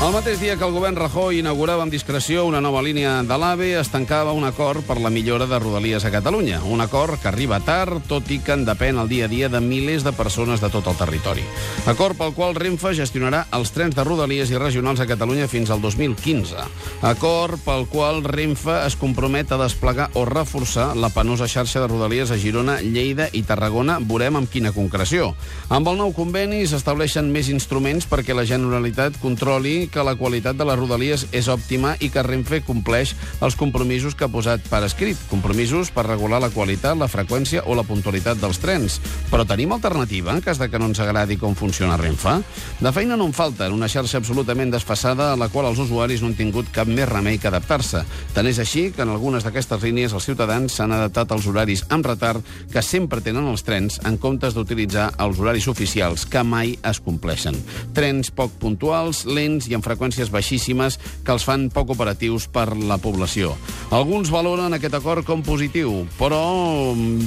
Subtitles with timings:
[0.00, 3.66] El mateix dia que el govern Rajoy inaugurava amb discreció una nova línia de l'AVE,
[3.76, 6.62] es tancava un acord per la millora de Rodalies a Catalunya.
[6.64, 9.60] Un acord que arriba tard, tot i que en depèn el dia a dia de
[9.60, 11.44] milers de persones de tot el territori.
[11.84, 15.84] Acord pel qual Renfe gestionarà els trens de Rodalies i regionals a Catalunya fins al
[15.84, 16.64] 2015.
[17.04, 22.32] Acord pel qual Renfe es compromet a desplegar o reforçar la penosa xarxa de Rodalies
[22.32, 23.98] a Girona, Lleida i Tarragona.
[24.00, 25.34] Veurem amb quina concreció.
[25.68, 30.66] Amb el nou conveni s'estableixen més instruments perquè la Generalitat controli que la qualitat de
[30.66, 35.18] les rodalies és òptima i que Renfe compleix els compromisos que ha posat per escrit.
[35.30, 39.00] Compromisos per regular la qualitat, la freqüència o la puntualitat dels trens.
[39.30, 42.38] Però tenim alternativa en cas de que no ens agradi com funciona Renfe?
[42.80, 46.22] De feina no en falta, en una xarxa absolutament desfassada a la qual els usuaris
[46.22, 48.04] no han tingut cap més remei que adaptar-se.
[48.34, 52.06] Tant és així que en algunes d'aquestes línies els ciutadans s'han adaptat als horaris amb
[52.06, 57.00] retard que sempre tenen els trens en comptes d'utilitzar els horaris oficials que mai es
[57.02, 57.56] compleixen.
[57.96, 62.98] Trens poc puntuals, lents i amb freqüències baixíssimes que els fan poc operatius per la
[62.98, 63.54] població.
[63.90, 66.40] Alguns valoren aquest acord com positiu, però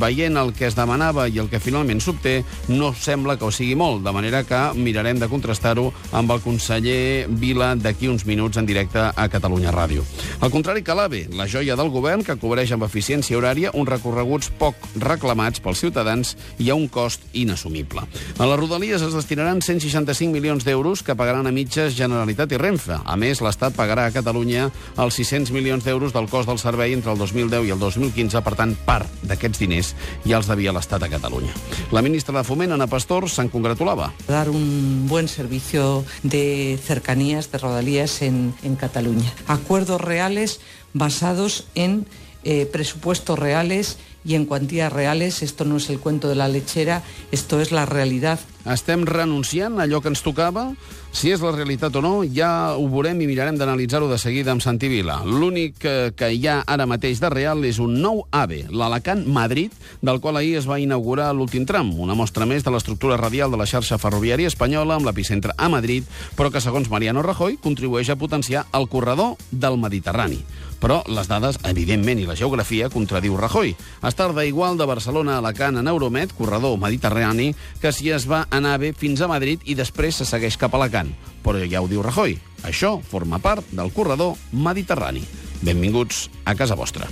[0.00, 3.76] veient el que es demanava i el que finalment s'obté, no sembla que ho sigui
[3.78, 8.66] molt, de manera que mirarem de contrastar-ho amb el conseller Vila d'aquí uns minuts en
[8.66, 10.04] directe a Catalunya Ràdio.
[10.40, 14.52] Al contrari que l'AVE, la joia del govern que cobreix amb eficiència horària uns recorreguts
[14.58, 18.06] poc reclamats pels ciutadans i a un cost inassumible.
[18.38, 22.58] A les Rodalies es destinaran 165 milions d'euros que pagaran a mitges Generalitat Generalitat i
[22.62, 22.96] Renfe.
[23.02, 24.68] A més, l'Estat pagarà a Catalunya
[25.02, 28.42] els 600 milions d'euros del cost del servei entre el 2010 i el 2015.
[28.46, 29.90] Per tant, part d'aquests diners
[30.22, 31.50] ja els devia l'Estat a Catalunya.
[31.90, 34.12] La ministra de Foment, Ana Pastor, se'n congratulava.
[34.28, 39.32] Dar un buen servicio de cercanías, de rodalías en, en Cataluña.
[39.48, 40.60] Acuerdos reales
[40.94, 42.06] basados en
[42.44, 45.42] eh, presupuestos reales y en cuantías reales.
[45.42, 48.38] Esto no es el cuento de la lechera, esto es la realidad.
[48.66, 50.72] Estem renunciant a allò que ens tocava?
[51.14, 54.62] Si és la realitat o no, ja ho veurem i mirarem d'analitzar-ho de seguida amb
[54.62, 55.22] Santi Vila.
[55.24, 59.72] L'únic que, que hi ha ara mateix de real és un nou AVE, l'Alacant-Madrid,
[60.04, 63.60] del qual ahir es va inaugurar l'últim tram, una mostra més de l'estructura radial de
[63.60, 66.04] la xarxa ferroviària espanyola amb l'epicentre a Madrid,
[66.36, 70.42] però que, segons Mariano Rajoy, contribueix a potenciar el corredor del Mediterrani.
[70.78, 73.72] Però les dades, evidentment, i la geografia contradiu Rajoy.
[74.06, 77.50] Es tarda igual de Barcelona a Alacant en Euromed, corredor mediterrani,
[77.82, 80.80] que si es va en AVE fins a Madrid i després se segueix cap a
[80.80, 81.12] Alacant.
[81.44, 82.38] Però ja ho diu Rajoy,
[82.68, 85.24] això forma part del corredor mediterrani.
[85.62, 87.08] Benvinguts a casa vostra.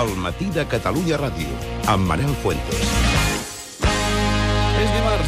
[0.00, 1.50] El matí de Catalunya Ràdio,
[1.90, 3.09] amb Manel Fuentes.